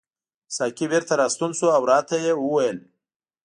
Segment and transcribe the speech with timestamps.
[0.55, 2.77] ساقي بیرته راستون شو او راته یې وویل.